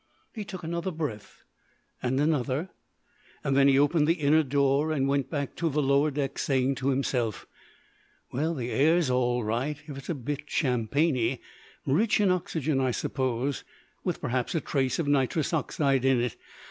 [0.33, 1.43] He took another breath,
[2.01, 2.71] and another,
[3.43, 6.89] then he opened the inner door and went back to the lower deck, saying to
[6.89, 7.45] himself:
[8.31, 11.39] "Well, the air's all right if it is a bit champagney;
[11.85, 13.63] rich in oxygen, I suppose,
[14.03, 16.35] with perhaps a trace of nitrous oxide in it.